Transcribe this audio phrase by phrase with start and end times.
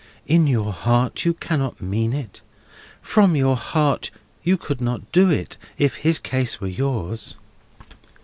[0.25, 2.41] In your heart you cannot mean it.
[3.03, 4.09] From your heart
[4.41, 7.37] you could not do it, if his case were yours."